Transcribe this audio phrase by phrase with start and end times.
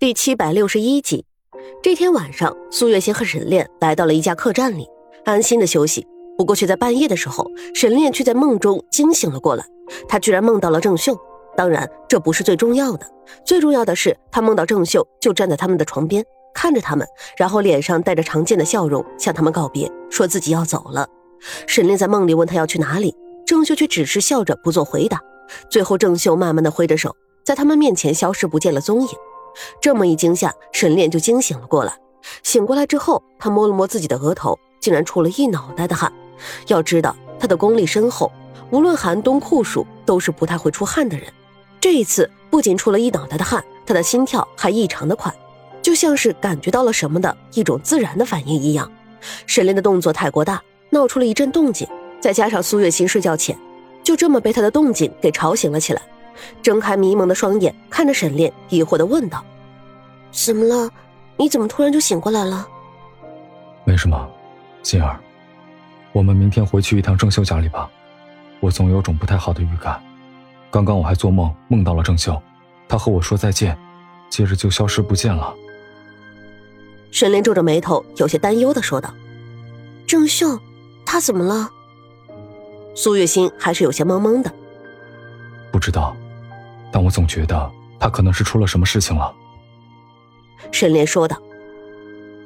[0.00, 1.26] 第七百六十一集，
[1.82, 4.88] 这天晚上，苏月心和沈炼来到了一家客栈里，
[5.26, 6.06] 安心的休息。
[6.38, 9.64] 不过却在半夜的时候，沈炼却在梦中惊醒了过来。
[10.08, 11.14] 他居然梦到了郑秀。
[11.54, 13.06] 当然，这不是最重要的，
[13.44, 16.24] 最重要的是他梦到郑秀就站在他们的床边，
[16.54, 17.06] 看着他们，
[17.36, 21.06] 然后脸上带着常见的笑容，向他们告别，说自己要走了。
[21.66, 23.14] 沈炼在梦里问他要去哪里，
[23.44, 25.20] 郑秀却只是笑着不做回答。
[25.68, 27.14] 最后，郑秀慢慢的挥着手，
[27.44, 29.08] 在他们面前消失不见了踪影。
[29.80, 31.96] 这么一惊吓，沈炼就惊醒了过来。
[32.42, 36.12] 醒过来之后，他摸了摸自己的额头，竟然出了一脑袋的汗。
[36.66, 38.30] 要知道，他的功力深厚，
[38.70, 41.26] 无论寒冬酷暑，都是不太会出汗的人。
[41.80, 45.34] 这一次不仅出了一脑袋的汗，他的心跳还异常的快，
[45.80, 48.90] 就像是感觉到了什么的一种自然的反应一样。
[49.46, 51.88] 沈炼的动作太过大，闹出了一阵动静，
[52.20, 53.58] 再加上苏月心睡觉前，
[54.02, 56.02] 就这么被他的动静给吵醒了起来。
[56.62, 59.44] 睁开迷蒙的双眼，看着沈炼，疑惑的问道
[60.30, 60.90] ：“怎么了？
[61.36, 62.66] 你怎么突然就醒过来了
[63.84, 64.28] ？”“没什么，
[64.82, 65.18] 心儿，
[66.12, 67.90] 我们明天回去一趟郑秀家里吧。
[68.60, 70.02] 我总有种不太好的预感。
[70.70, 72.40] 刚刚我还做梦梦到了郑秀，
[72.88, 73.76] 她和我说再见，
[74.28, 75.54] 接着就消失不见了。”
[77.10, 79.12] 沈炼皱着眉头，有些担忧的说道
[80.06, 80.60] ：“郑秀，
[81.04, 81.68] 她怎么了？”
[82.94, 84.52] 苏月心还是有些懵懵的，
[85.72, 86.14] 不知道。
[86.92, 89.34] 但我总觉得他可能是出了什么事情了。
[90.72, 91.36] 沈炼说道：“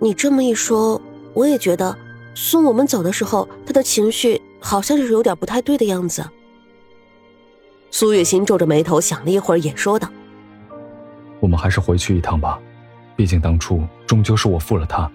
[0.00, 1.00] 你这么一说，
[1.34, 1.96] 我也觉得
[2.34, 6.24] 送我们走的时候，他的情绪好像是有点不太对的样子。”
[7.90, 10.08] 苏月心皱着眉头想了一会儿，也说道
[11.40, 12.58] ：“我们还是回去一趟吧，
[13.16, 15.10] 毕竟当初终究是我负了他，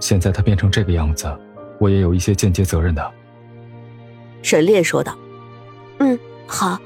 [0.00, 1.26] 现在他变成这个样子，
[1.78, 3.12] 我也有一些间接责任的。”
[4.42, 5.16] 沈烈说道
[5.98, 6.78] ：“嗯，好。”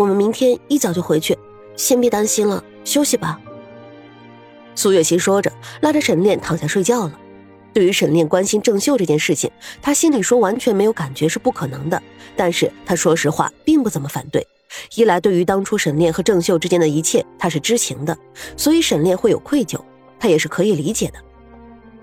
[0.00, 1.36] 我们明天一早就回去，
[1.76, 3.38] 先别担心了，休息吧。
[4.74, 7.12] 苏月心说着，拉着沈炼躺下睡觉了。
[7.74, 9.50] 对于沈炼关心郑秀这件事情，
[9.82, 12.02] 他心里说完全没有感觉是不可能的。
[12.34, 14.46] 但是他说实话，并不怎么反对。
[14.94, 18.16] 一来，对于当初沈炼和郑秀之间的一切，他是知情的，
[18.56, 19.78] 所以沈炼会有愧疚，
[20.18, 21.18] 他也是可以理解的。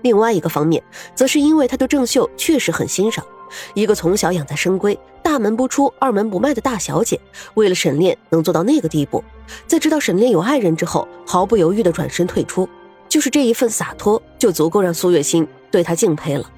[0.02, 0.80] 另外一个方面，
[1.16, 3.26] 则是因为他对郑秀确实很欣赏。
[3.74, 4.96] 一个从小养在深闺、
[5.28, 7.20] 大门不出、二门不迈的大小姐，
[7.52, 9.22] 为了沈炼能做到那个地步，
[9.66, 12.66] 在知道沈炼有爱人之后，毫不犹豫地转身退出，
[13.10, 16.50] 就是这一份洒脱，就足够让苏月心对他敬佩了。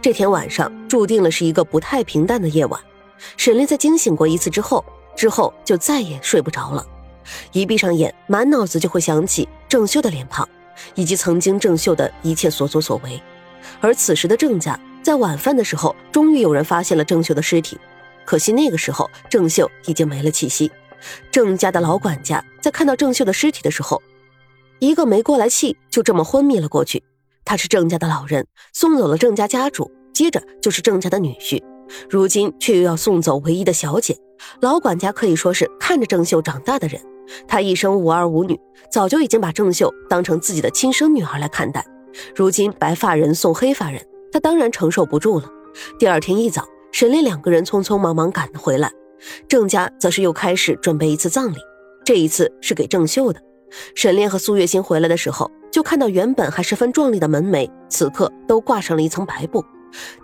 [0.00, 2.80] 这天晚上注定了是一个不太平淡的夜晚。
[3.36, 4.84] 沈炼在惊醒过一次之后，
[5.16, 6.86] 之后就再也睡不着了。
[7.50, 10.48] 一闭上眼，满脑子就会想起郑秀的脸庞，
[10.94, 13.20] 以及曾经郑秀的一切所作所为。
[13.80, 14.78] 而此时的郑家。
[15.02, 17.78] 在晚饭的时候，终于有人发现了郑秀的尸体，
[18.24, 20.70] 可惜那个时候郑秀已经没了气息。
[21.30, 24.02] 郑家的老管家在看到郑秀的尸体的时候，
[24.78, 27.02] 一个没过来气，就这么昏迷了过去。
[27.44, 31.62] 他是郑家的老人，送走了郑家家主，接着就是郑家的女婿，
[32.08, 34.16] 如今却又要送走唯一的小姐。
[34.60, 37.00] 老管家可以说是看着郑秀长大的人，
[37.46, 38.58] 他一生无儿无女，
[38.90, 41.84] 早就已经把郑秀当成自己的亲生女儿来看待。
[42.34, 44.04] 如今白发人送黑发人。
[44.34, 45.48] 他当然承受不住了。
[45.96, 48.88] 第二天一早，沈炼两个人匆匆忙忙赶了回来，
[49.48, 51.56] 郑家则是又开始准备一次葬礼。
[52.04, 53.40] 这一次是给郑秀的。
[53.96, 59.64] 沈炼和苏月心回来的时候，就看到原本还十分壮丽的门楣，此刻都挂上了一层白布，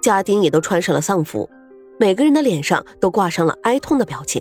[0.00, 1.50] 家丁也都穿上了丧服，
[1.98, 4.40] 每个人的脸上都挂上了哀痛的表情。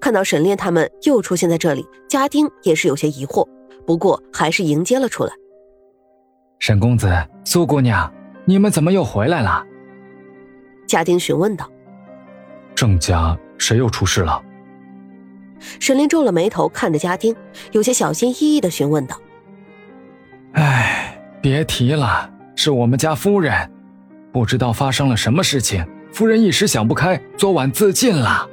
[0.00, 3.46] 看到沈炼他们又出现在这里，家丁也是有些疑惑，
[3.86, 5.32] 不过还是迎接了出来。
[6.58, 7.08] 沈公子，
[7.44, 8.12] 苏姑娘。
[8.44, 9.64] 你们怎么又回来了？
[10.90, 11.70] 家丁询问道。
[12.74, 14.42] 郑家谁又出事了？
[15.78, 17.36] 沈炼皱了眉头，看着家丁，
[17.70, 19.16] 有些小心翼翼的询问道
[20.54, 23.70] ：“哎，别提了，是我们家夫人，
[24.32, 28.48] 不知道发生了什么事情，夫人一时想不开，昨晚自尽了。”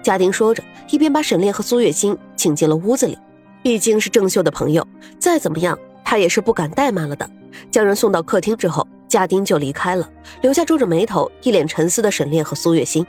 [0.00, 3.18] 家丁说着，一边把沈炼和苏月心请进了屋子里。
[3.60, 4.86] 毕竟是郑秀的朋友，
[5.18, 7.28] 再怎么样，他也是不敢怠慢了的。
[7.72, 10.08] 将人送到客厅之后，家丁就离开了，
[10.42, 13.06] 留下皱着眉头、一脸沉思的沈炼和苏月心。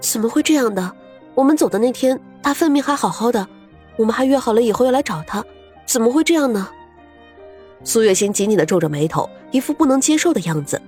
[0.00, 0.92] 怎么会这样的？
[1.34, 3.46] 我们走的那天，他分明还好好的，
[3.96, 5.44] 我们还约好了以后要来找他，
[5.84, 6.68] 怎么会这样呢？
[7.82, 10.80] 苏月心紧紧的皱着眉头，一副不能接受的样子。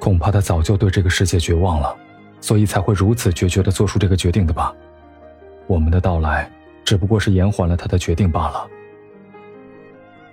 [0.00, 1.96] 恐怕他早就对这个世界绝望了，
[2.40, 4.74] 所以才会如此决绝的做出这个决定的吧？
[5.66, 6.50] 我们的到来
[6.84, 8.66] 只不过是延缓了他的决定罢了。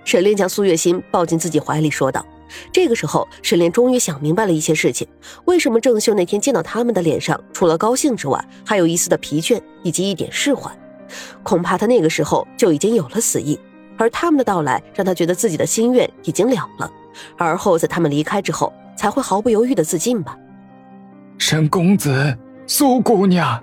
[0.04, 2.26] 沈炼将苏月心抱进自己怀里，说道
[2.72, 5.06] ：“这个时候，沈炼终于想明白了一些事情。
[5.44, 10.70] 为什么郑秀那天见到他们的脸上，除了高兴之外，还有一丝的疲倦以及一点释怀？
[11.42, 13.58] 恐怕他那个时候就已经有了死意。
[13.98, 16.90] 而他们的到来，让他觉得自己的心愿已经了了。
[17.36, 20.36] 而后在他们离开之后，才会毫不犹豫的自尽吧。
[21.38, 23.62] 沈公子，苏姑娘。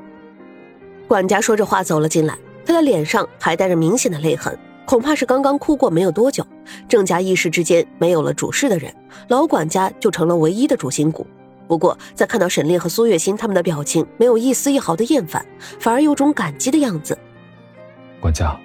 [1.07, 4.57] 管家说着话走了进来，他的脸上还带着明显的泪痕，
[4.89, 6.43] 恐怕是刚刚哭过没有多久。
[6.87, 8.91] 郑家一时之间没有了主事的人，
[9.27, 11.27] 老管家就成了唯一的主心骨。
[11.67, 15.45] 不过在看到沈炼和苏月心他们的表情，没有一丝一毫的厌烦，
[15.79, 17.15] 反而有种感激的样子。
[18.19, 18.59] 管家，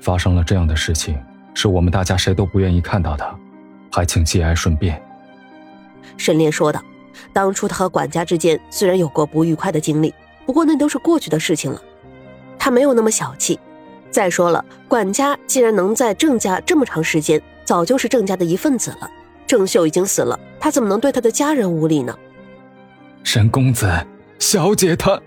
[0.00, 1.18] 发生了这样的事情，
[1.54, 3.28] 是我们大家谁都不愿意看到的，
[3.90, 5.02] 还请节哀顺变。
[6.16, 6.80] 沈炼说道
[7.34, 10.14] ：“当初他和管家之间虽然有过不愉快的经历。”
[10.46, 11.82] 不过那都是过去的事情了，
[12.60, 13.58] 他没有那么小气。
[14.10, 19.10] 再说了，管家既然能在郑家这么长时间，早就是郑家的一份子了。
[19.46, 22.14] 郑秀已经死了，他怎么能对他的家人无礼呢？
[23.24, 23.90] 沈公子，
[24.38, 25.20] 小姐她……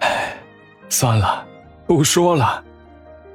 [0.00, 0.36] 唉，
[0.88, 1.46] 算了，
[1.86, 2.62] 不说了。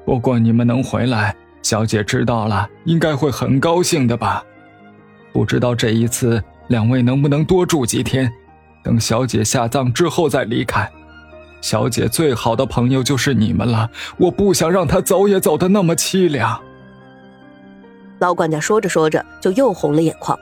[0.06, 4.44] 不过你们能回来，小姐知道了，应该会很高兴的吧？
[5.32, 8.32] 不知道这一次两位能不能多住几天？
[8.84, 10.90] 等小姐下葬之后再离开，
[11.62, 16.62] 小姐最好的朋友就是你们了，我不想让她走也走的那么凄凉。
[18.20, 20.38] 老管家说着说着就又红了眼眶。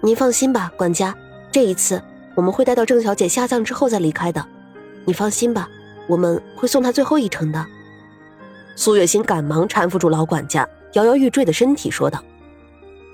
[0.00, 1.14] 您放心吧，管家，
[1.50, 2.02] 这一次
[2.34, 4.44] 我们会待到郑小姐下葬之后再离开的。
[5.04, 5.68] 你放心吧，
[6.06, 7.64] 我们会送她最后一程的。
[8.76, 12.22] 苏月心赶忙搀扶住老管家摇摇欲坠的身体，说道：“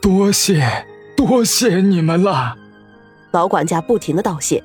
[0.00, 2.56] 多谢，多谢你们了。”
[3.32, 4.62] 老管家不停的道谢，